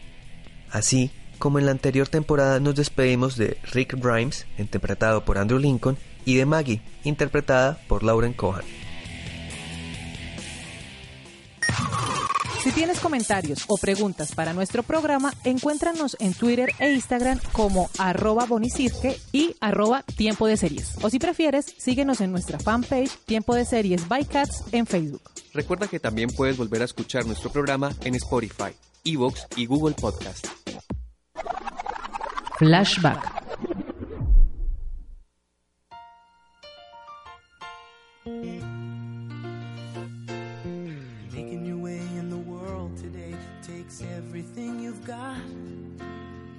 Así 0.70 1.12
como 1.40 1.60
en 1.60 1.66
la 1.66 1.72
anterior 1.72 2.08
temporada 2.08 2.60
nos 2.60 2.76
despedimos 2.76 3.38
de 3.38 3.58
Rick 3.72 3.96
Grimes, 4.00 4.48
interpretado 4.58 5.26
por 5.26 5.38
Andrew 5.38 5.60
Lincoln, 5.60 5.98
y 6.26 6.36
de 6.36 6.46
Maggie, 6.46 6.82
interpretada 7.04 7.80
por 7.88 8.04
Lauren 8.04 8.34
Cohan. 8.34 8.64
tienes 12.74 13.00
comentarios 13.00 13.66
o 13.68 13.78
preguntas 13.78 14.34
para 14.34 14.54
nuestro 14.54 14.84
programa, 14.84 15.34
encuéntranos 15.44 16.18
en 16.20 16.34
Twitter 16.34 16.70
e 16.80 16.92
Instagram 16.92 17.40
como 17.52 17.90
arroba 17.98 18.46
bonicirque 18.46 19.18
y 19.32 19.56
arroba 19.60 20.04
tiempo 20.04 20.48
de 20.48 20.58
series. 20.58 20.96
O 21.02 21.10
si 21.10 21.20
prefieres, 21.20 21.66
síguenos 21.78 22.22
en 22.22 22.32
nuestra 22.32 22.60
fanpage 22.60 23.12
Tiempo 23.26 23.56
de 23.56 23.66
Series 23.66 24.08
by 24.08 24.26
Cats 24.26 24.64
en 24.72 24.86
Facebook. 24.86 25.22
Recuerda 25.54 25.88
que 25.88 26.00
también 26.00 26.30
puedes 26.30 26.58
volver 26.58 26.82
a 26.82 26.86
escuchar 26.86 27.26
nuestro 27.26 27.52
programa 27.52 27.92
en 28.04 28.16
Spotify, 28.16 28.74
Evox 29.06 29.48
y 29.56 29.66
Google 29.66 29.96
Podcast. 29.96 30.48
Flashback. 32.58 33.44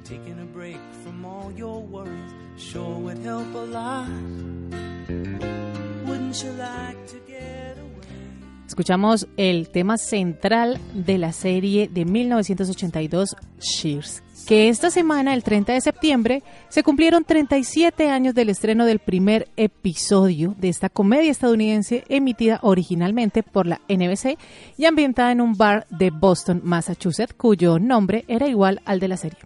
Taking 0.04 0.38
a 0.38 0.44
break 0.44 0.76
from 1.02 1.24
all 1.24 1.50
your 1.56 1.80
worries 1.80 2.34
sure 2.58 2.98
would 2.98 3.24
help 3.24 3.54
a 3.54 3.64
lot. 3.64 4.08
Wouldn't 6.06 6.42
you 6.42 6.52
like 6.58 7.06
to 7.06 7.16
get 7.26 7.78
away? 7.78 8.04
Escuchamos 8.66 9.26
el 9.38 9.70
tema 9.70 9.96
central 9.96 10.78
de 10.92 11.16
la 11.16 11.32
serie 11.32 11.88
de 11.88 12.04
1982, 12.04 13.34
Shears, 13.58 14.22
que 14.46 14.68
esta 14.68 14.90
semana, 14.90 15.32
el 15.32 15.42
30 15.42 15.72
de 15.72 15.80
septiembre, 15.80 16.42
se 16.68 16.82
cumplieron 16.82 17.24
37 17.24 18.10
años 18.10 18.34
del 18.34 18.50
estreno 18.50 18.84
del 18.84 18.98
primer 18.98 19.48
episodio 19.56 20.54
de 20.58 20.68
esta 20.68 20.90
comedia 20.90 21.30
estadounidense 21.30 22.04
emitida 22.10 22.58
originalmente 22.60 23.42
por 23.42 23.66
la 23.66 23.80
NBC 23.88 24.36
y 24.76 24.84
ambientada 24.84 25.32
en 25.32 25.40
un 25.40 25.56
bar 25.56 25.86
de 25.88 26.10
Boston, 26.10 26.60
Massachusetts, 26.62 27.32
cuyo 27.32 27.78
nombre 27.78 28.26
era 28.28 28.48
igual 28.48 28.82
al 28.84 29.00
de 29.00 29.08
la 29.08 29.16
serie 29.16 29.38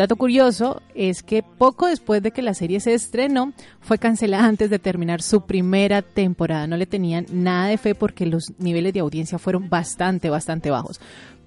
dato 0.00 0.16
curioso 0.16 0.80
es 0.94 1.22
que 1.22 1.42
poco 1.42 1.86
después 1.86 2.22
de 2.22 2.30
que 2.30 2.40
la 2.42 2.54
serie 2.54 2.80
se 2.80 2.94
estrenó, 2.94 3.52
fue 3.80 3.98
cancelada 3.98 4.46
antes 4.46 4.70
de 4.70 4.78
terminar 4.78 5.20
su 5.20 5.42
primera 5.42 6.00
temporada. 6.00 6.66
No 6.66 6.76
le 6.76 6.86
tenían 6.86 7.26
nada 7.30 7.68
de 7.68 7.76
fe 7.76 7.94
porque 7.94 8.24
los 8.24 8.52
niveles 8.58 8.94
de 8.94 9.00
audiencia 9.00 9.38
fueron 9.38 9.68
bastante, 9.68 10.30
bastante 10.30 10.70
bajos. 10.70 11.00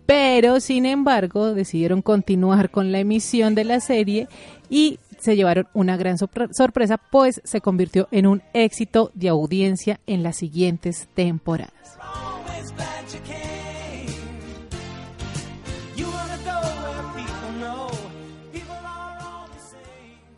Pero, 0.06 0.60
sin 0.60 0.86
embargo, 0.86 1.54
decidieron 1.54 2.02
continuar 2.02 2.70
con 2.70 2.92
la 2.92 3.00
emisión 3.00 3.56
de 3.56 3.64
la 3.64 3.80
serie 3.80 4.28
y 4.70 5.00
se 5.24 5.36
llevaron 5.36 5.68
una 5.74 5.96
gran 5.96 6.18
sorpresa, 6.18 6.98
pues 6.98 7.42
se 7.46 7.62
convirtió 7.62 8.08
en 8.12 8.28
un 8.28 8.44
éxito 8.54 9.12
de 9.14 9.30
audiencia 9.30 10.00
en 10.06 10.22
las 10.22 10.38
siguientes 10.38 11.08
temporadas. 11.14 11.98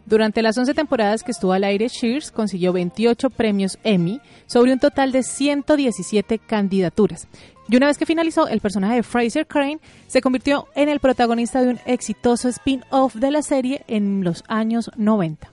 Durante 0.05 0.43
las 0.43 0.55
11 0.55 0.75
temporadas 0.75 1.23
que 1.23 1.31
estuvo 1.31 1.53
al 1.53 1.63
aire, 1.63 1.87
Shears 1.87 2.29
consiguió 2.29 2.71
28 2.71 3.31
premios 3.31 3.79
Emmy 3.83 4.21
sobre 4.45 4.71
un 4.71 4.77
total 4.77 5.11
de 5.11 5.23
117 5.23 6.37
candidaturas. 6.37 7.27
Y 7.67 7.75
una 7.75 7.87
vez 7.87 7.97
que 7.97 8.05
finalizó, 8.05 8.47
el 8.47 8.61
personaje 8.61 8.95
de 8.95 9.03
Fraser 9.03 9.47
Crane 9.47 9.79
se 10.07 10.21
convirtió 10.21 10.67
en 10.75 10.87
el 10.87 10.99
protagonista 10.99 11.61
de 11.61 11.69
un 11.69 11.79
exitoso 11.85 12.47
spin-off 12.49 13.15
de 13.15 13.31
la 13.31 13.41
serie 13.41 13.83
en 13.87 14.23
los 14.23 14.43
años 14.47 14.91
90. 14.95 15.51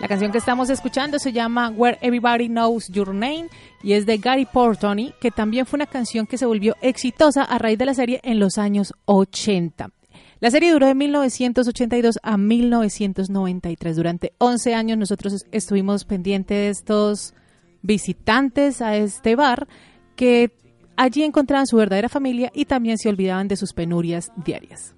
La 0.00 0.08
canción 0.08 0.30
que 0.30 0.38
estamos 0.38 0.70
escuchando 0.70 1.18
se 1.18 1.32
llama 1.32 1.68
Where 1.70 1.98
Everybody 2.00 2.46
Knows 2.46 2.88
Your 2.88 3.12
Name 3.12 3.48
y 3.82 3.94
es 3.94 4.06
de 4.06 4.18
Gary 4.18 4.46
Portoni, 4.46 5.12
que 5.20 5.32
también 5.32 5.66
fue 5.66 5.78
una 5.78 5.86
canción 5.86 6.28
que 6.28 6.38
se 6.38 6.46
volvió 6.46 6.76
exitosa 6.80 7.42
a 7.42 7.58
raíz 7.58 7.76
de 7.76 7.86
la 7.86 7.94
serie 7.94 8.20
en 8.22 8.38
los 8.38 8.56
años 8.56 8.94
80. 9.06 9.95
La 10.38 10.50
serie 10.50 10.70
duró 10.70 10.86
de 10.86 10.94
1982 10.94 12.18
a 12.22 12.36
1993. 12.36 13.96
Durante 13.96 14.32
11 14.38 14.74
años 14.74 14.98
nosotros 14.98 15.46
estuvimos 15.50 16.04
pendientes 16.04 16.56
de 16.56 16.68
estos 16.68 17.34
visitantes 17.82 18.82
a 18.82 18.96
este 18.96 19.34
bar 19.34 19.66
que 20.14 20.52
allí 20.96 21.22
encontraban 21.22 21.66
su 21.66 21.76
verdadera 21.76 22.08
familia 22.08 22.50
y 22.54 22.66
también 22.66 22.98
se 22.98 23.08
olvidaban 23.08 23.48
de 23.48 23.56
sus 23.56 23.72
penurias 23.72 24.30
diarias. 24.44 24.94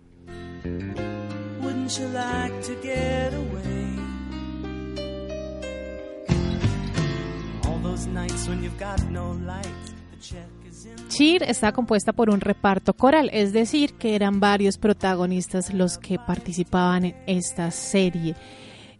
Cheer 11.08 11.42
está 11.44 11.72
compuesta 11.72 12.12
por 12.12 12.28
un 12.28 12.40
reparto 12.40 12.92
coral, 12.92 13.30
es 13.32 13.52
decir, 13.52 13.94
que 13.94 14.14
eran 14.14 14.40
varios 14.40 14.76
protagonistas 14.76 15.72
los 15.72 15.96
que 15.96 16.18
participaban 16.18 17.06
en 17.06 17.16
esta 17.26 17.70
serie. 17.70 18.34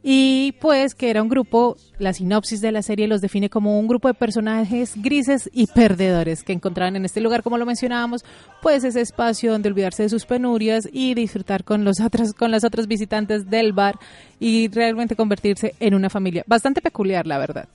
Y 0.03 0.53
pues 0.61 0.95
que 0.95 1.11
era 1.11 1.23
un 1.23 1.29
grupo, 1.29 1.77
la 1.99 2.15
sinopsis 2.15 2.63
de 2.63 2.73
la 2.73 2.83
serie 2.83 3.09
los 3.09 3.21
define 3.21 3.51
como 3.51 3.79
un 3.79 3.89
grupo 3.89 4.09
de 4.09 4.15
personajes 4.15 4.95
grises 4.97 5.51
y 5.53 5.67
perdedores 5.67 6.45
que 6.45 6.55
encontraban 6.55 6.97
en 6.97 7.05
este 7.05 7.21
lugar, 7.21 7.43
como 7.43 7.59
lo 7.59 7.67
mencionábamos, 7.67 8.25
pues 8.63 8.85
ese 8.85 9.03
espacio 9.03 9.53
donde 9.53 9.69
olvidarse 9.69 10.05
de 10.05 10.09
sus 10.09 10.25
penurias 10.25 10.89
y 10.91 11.15
disfrutar 11.15 11.63
con 11.65 11.85
los 11.85 12.01
otros, 12.01 12.33
con 12.33 12.51
las 12.51 12.65
otras 12.65 12.87
visitantes 12.87 13.51
del 13.51 13.73
bar 13.75 13.99
y 14.41 14.69
realmente 14.69 15.15
convertirse 15.15 15.75
en 15.79 15.95
una 15.95 16.09
familia. 16.09 16.45
Bastante 16.47 16.81
peculiar, 16.81 17.27
la 17.27 17.39
verdad. 17.39 17.69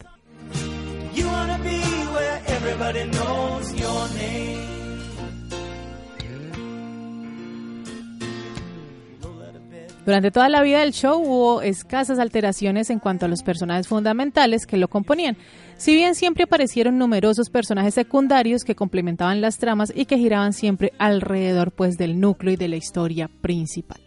Durante 10.05 10.31
toda 10.31 10.49
la 10.49 10.61
vida 10.61 10.81
del 10.81 10.91
show 10.91 11.21
hubo 11.21 11.61
escasas 11.61 12.19
alteraciones 12.19 12.89
en 12.89 12.99
cuanto 12.99 13.25
a 13.25 13.29
los 13.29 13.41
personajes 13.41 13.87
fundamentales 13.87 14.65
que 14.65 14.75
lo 14.75 14.89
componían, 14.89 15.37
si 15.77 15.93
bien 15.93 16.13
siempre 16.13 16.43
aparecieron 16.43 16.97
numerosos 16.97 17.49
personajes 17.49 17.93
secundarios 17.93 18.65
que 18.65 18.75
complementaban 18.75 19.39
las 19.39 19.59
tramas 19.59 19.93
y 19.95 20.05
que 20.05 20.17
giraban 20.17 20.51
siempre 20.51 20.91
alrededor 20.99 21.71
pues 21.71 21.97
del 21.97 22.19
núcleo 22.19 22.53
y 22.53 22.57
de 22.57 22.67
la 22.67 22.75
historia 22.75 23.29
principal. 23.41 24.01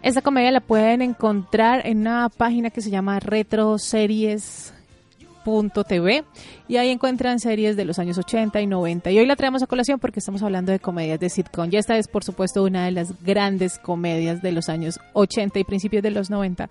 Esta 0.00 0.22
comedia 0.22 0.52
la 0.52 0.60
pueden 0.60 1.02
encontrar 1.02 1.84
en 1.84 1.98
una 1.98 2.28
página 2.28 2.70
que 2.70 2.80
se 2.80 2.90
llama 2.90 3.18
y 6.68 6.76
ahí 6.76 6.90
encuentran 6.90 7.40
series 7.40 7.76
de 7.76 7.84
los 7.84 7.98
años 7.98 8.18
80 8.18 8.60
y 8.60 8.66
90. 8.66 9.10
Y 9.10 9.18
hoy 9.18 9.26
la 9.26 9.36
traemos 9.36 9.62
a 9.62 9.66
colación 9.66 9.98
porque 9.98 10.20
estamos 10.20 10.42
hablando 10.42 10.72
de 10.72 10.80
comedias 10.80 11.20
de 11.20 11.30
sitcom. 11.30 11.68
Y 11.70 11.76
esta 11.76 11.96
es, 11.96 12.08
por 12.08 12.24
supuesto, 12.24 12.64
una 12.64 12.84
de 12.84 12.92
las 12.92 13.22
grandes 13.22 13.78
comedias 13.78 14.42
de 14.42 14.52
los 14.52 14.68
años 14.68 14.98
80 15.14 15.58
y 15.58 15.64
principios 15.64 16.02
de 16.02 16.10
los 16.10 16.30
90 16.30 16.68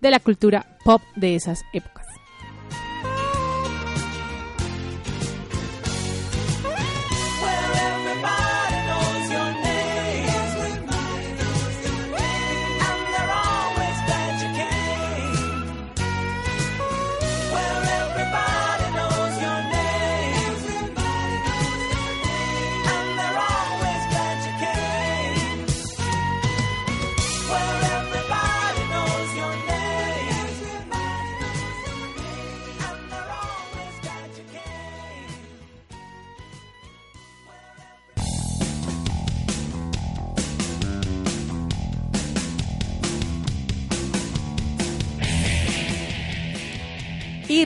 de 0.00 0.10
la 0.10 0.20
cultura 0.20 0.78
pop 0.84 1.02
de 1.16 1.34
esas 1.34 1.62
épocas. 1.72 2.07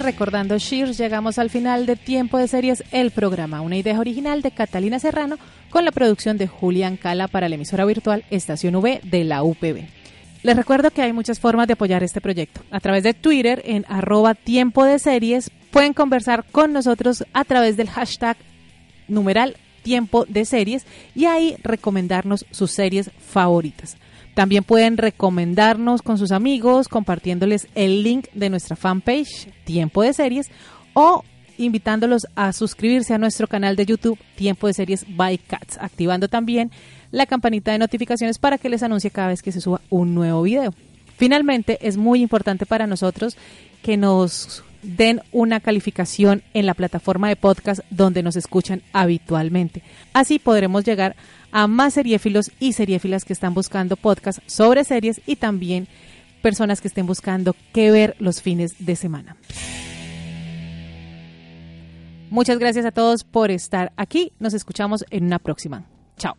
Recordando 0.02 0.58
Shears, 0.58 0.98
llegamos 0.98 1.38
al 1.38 1.48
final 1.48 1.86
de 1.86 1.96
Tiempo 1.96 2.36
de 2.36 2.48
Series, 2.48 2.84
el 2.90 3.10
programa, 3.10 3.60
una 3.60 3.76
idea 3.76 3.98
original 3.98 4.42
de 4.42 4.50
Catalina 4.50 4.98
Serrano 4.98 5.36
con 5.70 5.84
la 5.84 5.92
producción 5.92 6.36
de 6.36 6.48
Julián 6.48 6.96
Cala 6.96 7.28
para 7.28 7.48
la 7.48 7.54
emisora 7.54 7.84
virtual 7.84 8.24
Estación 8.30 8.74
V 8.76 9.00
de 9.02 9.24
la 9.24 9.42
UPB. 9.42 9.84
Les 10.42 10.56
recuerdo 10.56 10.90
que 10.90 11.02
hay 11.02 11.12
muchas 11.12 11.38
formas 11.38 11.68
de 11.68 11.74
apoyar 11.74 12.02
este 12.02 12.20
proyecto. 12.20 12.62
A 12.70 12.80
través 12.80 13.04
de 13.04 13.14
Twitter 13.14 13.62
en 13.64 13.86
arroba 13.88 14.34
tiempo 14.34 14.84
de 14.84 14.98
series 14.98 15.50
pueden 15.70 15.94
conversar 15.94 16.44
con 16.50 16.72
nosotros 16.72 17.24
a 17.32 17.44
través 17.44 17.76
del 17.76 17.88
hashtag 17.88 18.36
numeral 19.06 19.56
tiempo 19.82 20.24
de 20.26 20.44
series 20.44 20.84
y 21.14 21.26
ahí 21.26 21.56
recomendarnos 21.62 22.44
sus 22.50 22.72
series 22.72 23.10
favoritas. 23.18 23.96
También 24.34 24.64
pueden 24.64 24.96
recomendarnos 24.96 26.02
con 26.02 26.16
sus 26.16 26.32
amigos 26.32 26.88
compartiéndoles 26.88 27.68
el 27.74 28.02
link 28.02 28.28
de 28.32 28.48
nuestra 28.50 28.76
fanpage 28.76 29.48
Tiempo 29.64 30.02
de 30.02 30.14
Series 30.14 30.50
o 30.94 31.22
invitándolos 31.58 32.26
a 32.34 32.52
suscribirse 32.52 33.12
a 33.12 33.18
nuestro 33.18 33.46
canal 33.46 33.76
de 33.76 33.86
YouTube 33.86 34.18
Tiempo 34.36 34.66
de 34.66 34.72
Series 34.72 35.04
by 35.08 35.36
Cats, 35.38 35.78
activando 35.80 36.28
también 36.28 36.70
la 37.10 37.26
campanita 37.26 37.72
de 37.72 37.78
notificaciones 37.78 38.38
para 38.38 38.56
que 38.56 38.70
les 38.70 38.82
anuncie 38.82 39.10
cada 39.10 39.28
vez 39.28 39.42
que 39.42 39.52
se 39.52 39.60
suba 39.60 39.80
un 39.90 40.14
nuevo 40.14 40.42
video. 40.42 40.72
Finalmente, 41.18 41.78
es 41.86 41.96
muy 41.98 42.22
importante 42.22 42.64
para 42.64 42.86
nosotros 42.86 43.36
que 43.82 43.96
nos 43.96 44.64
den 44.82 45.20
una 45.32 45.60
calificación 45.60 46.42
en 46.54 46.66
la 46.66 46.74
plataforma 46.74 47.28
de 47.28 47.36
podcast 47.36 47.80
donde 47.90 48.22
nos 48.22 48.36
escuchan 48.36 48.82
habitualmente. 48.92 49.82
Así 50.12 50.38
podremos 50.38 50.84
llegar 50.84 51.16
a 51.52 51.66
más 51.66 51.94
seriéfilos 51.94 52.50
y 52.58 52.72
seriéfilas 52.72 53.24
que 53.24 53.32
están 53.32 53.54
buscando 53.54 53.96
podcasts 53.96 54.42
sobre 54.46 54.84
series 54.84 55.20
y 55.26 55.36
también 55.36 55.86
personas 56.42 56.80
que 56.80 56.88
estén 56.88 57.06
buscando 57.06 57.54
qué 57.72 57.90
ver 57.90 58.16
los 58.18 58.42
fines 58.42 58.74
de 58.84 58.96
semana. 58.96 59.36
Muchas 62.30 62.58
gracias 62.58 62.86
a 62.86 62.92
todos 62.92 63.24
por 63.24 63.50
estar 63.50 63.92
aquí. 63.96 64.32
Nos 64.38 64.54
escuchamos 64.54 65.04
en 65.10 65.24
una 65.24 65.38
próxima. 65.38 65.84
Chao. 66.16 66.34